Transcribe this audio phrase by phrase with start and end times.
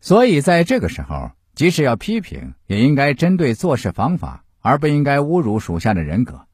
[0.00, 6.46] 所以在这个时候，即使要批评，也应该针对做事方法，而不应该侮辱属下的人格。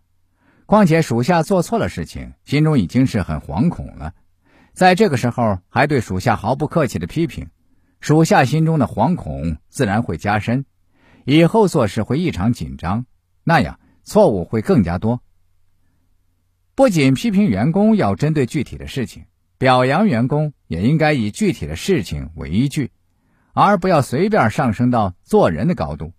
[0.66, 4.14] 况且属下做错了事情，心中已经是很惶恐了，
[4.72, 7.48] 在这个时候还对属下毫不客气的批评，
[8.00, 10.64] 属下心中的惶恐自然会加深，
[11.24, 13.06] 以后做事会异常紧张，
[13.44, 15.22] 那样错误会更加多。
[16.74, 19.24] 不仅批评员工要针对具体的事情，
[19.56, 22.90] 表扬员工也应该以具体的事情为依据，
[23.62, 26.12] 而不要随便上升到做人的高度。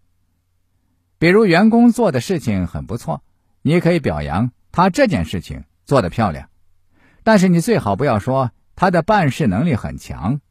[1.20, 3.22] 比如员工做的事情很不错，
[3.62, 6.50] 你可以表扬他这件事情做得漂亮，
[7.24, 10.42] 但是你最好不要说他的办事能力很强，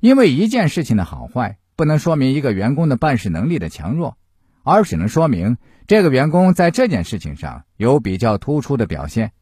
[0.00, 4.16] 因为一件事情的好坏不能说明一个员工的办事能力的强弱。
[4.62, 5.56] 而只能说明
[5.86, 9.32] 这个员工在这件事情上有比较突出的表现。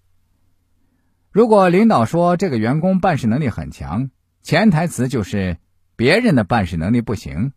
[1.32, 4.10] 如果领导说这个员工办事能力很强，
[4.42, 5.56] 潜台词就是
[5.98, 7.52] 别人的办事能力不行，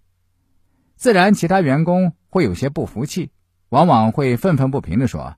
[0.95, 3.29] 自然其他员工会有些不服气，
[3.69, 5.35] 往往会愤愤不平地说：“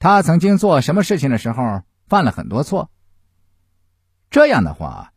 [0.00, 2.90] 他曾经做什么事情的时候犯了很多错。”
[4.32, 5.12] 这样的话，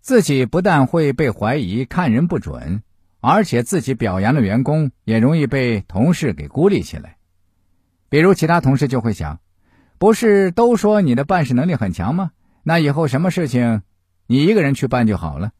[0.00, 2.82] 自己不但会被怀疑看人不准。
[3.20, 7.18] 而且自己表扬的员工也容易被同事给孤立起来，
[8.08, 9.40] 比如其他同事就会想：
[9.98, 12.30] 不是都说你的办事能力很强吗？
[12.62, 13.82] 那以后什么事情
[14.26, 15.52] 你一个人去办就好了。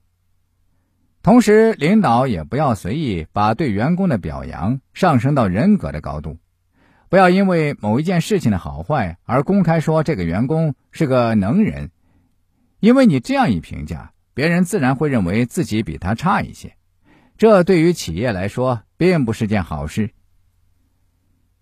[1.23, 6.39] 同时，领导也不要随意把对员工的表扬上升到人格的高度，
[7.09, 11.91] 不要因为某一件事情的好坏而公开说这个员工是个能人，
[12.81, 16.75] 因为你这样一评价，别人自然会认为自己比他差一些。
[17.37, 20.11] 这对于企业来说并不是件好事。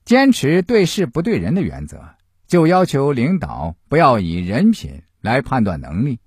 [0.05, 2.01] 坚持对事不对人的原则，
[2.47, 6.21] 就要求领导不要以人品来判断能力。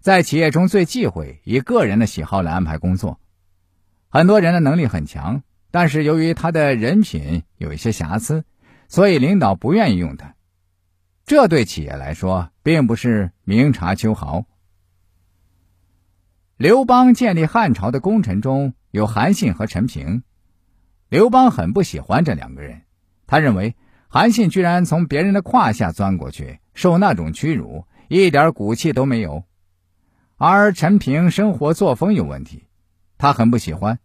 [0.00, 3.20] 在企业中最忌讳以个人的喜好来安排工作。
[4.08, 8.44] 很多人的能力很强，但是由于他的人品有一些瑕疵，
[8.88, 10.34] 所以领导不愿意用他。
[11.26, 14.46] 这对企业来说并不是明察秋毫。
[16.56, 20.22] 刘邦建立汉朝的功臣中有韩信和陈平，
[21.08, 22.82] 刘邦很不喜欢这两个人，
[23.26, 23.76] 他认为
[24.08, 29.44] 韩信居然从别人的胯下钻过去，受那种屈辱，一点骨气都没有；
[30.42, 32.64] 而陈平生活作风有问题，
[33.18, 33.98] 他很不喜欢。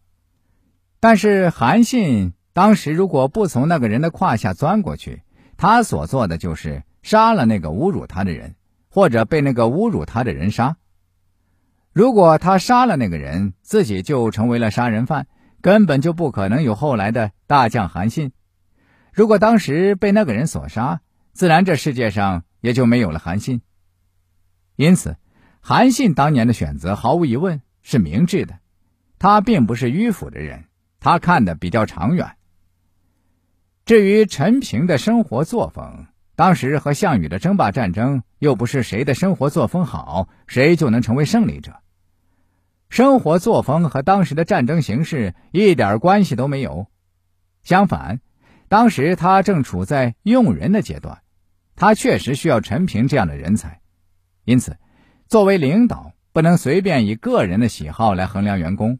[0.99, 5.21] 但是韩信当时如果不从那个人的胯下钻过去，
[5.55, 8.55] 他所做的就是杀了那个侮辱他的人，
[8.89, 10.75] 或者被那个侮辱他的人杀。
[11.93, 15.27] 如果他杀了那个人，自己就成为了杀人犯，
[15.61, 18.33] 根本就不可能有后来的大将韩信。
[19.13, 20.99] 如果当时被那个人所杀，
[21.31, 23.61] 自然这世界上也就没有了韩信。
[24.75, 25.15] 因此，
[25.67, 28.59] 韩信当年的选择毫无疑问是明智的。
[29.17, 30.65] 他并不是迂腐的人，
[30.99, 32.37] 他看得比较长远。
[33.83, 36.05] 至于陈平的生活作风，
[36.35, 41.81] 当时和项羽的争霸战争，又不是谁的生活作风好，谁就能成为胜利者。
[42.89, 46.85] 生活作风和当时的战争形势一点关系都没有。
[47.63, 48.21] 相反，
[48.67, 51.23] 当时他正处在用人的阶段，
[51.75, 53.81] 他确实需要陈平这样的人才。
[54.43, 54.77] 因此，
[55.27, 58.99] 作为领导，不能随便以个人的喜好来衡量员工，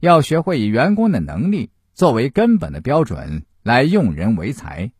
[0.00, 4.90] 要学会以员工的能力作为根本的标准来用人为才。